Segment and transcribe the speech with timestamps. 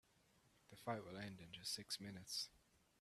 [0.71, 2.49] The fight will end in just six minutes.